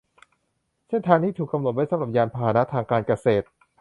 [0.87, 3.45] เส้นทางนี้ถูกกำหนดไว้สำหรับยานพาหนะทางการเกษตร